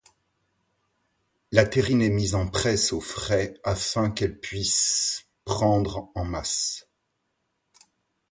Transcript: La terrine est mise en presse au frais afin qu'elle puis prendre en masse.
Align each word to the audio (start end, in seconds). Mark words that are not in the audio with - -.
La 1.51 1.63
terrine 1.63 2.01
est 2.01 2.09
mise 2.09 2.33
en 2.33 2.47
presse 2.47 2.91
au 2.91 2.99
frais 2.99 3.53
afin 3.63 4.09
qu'elle 4.09 4.39
puis 4.39 4.67
prendre 5.45 6.09
en 6.15 6.25
masse. 6.25 6.89